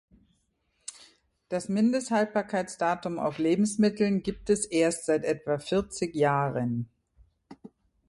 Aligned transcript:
Das 1.47 1.69
Mindesthaltbarkeitsdatum 1.69 3.19
auf 3.19 3.37
Lebensmitteln 3.37 4.23
gibt 4.23 4.49
es 4.49 4.65
erst 4.65 5.05
seit 5.05 5.23
etwa 5.23 5.59
vierzig 5.59 6.15
Jahren. 6.15 6.89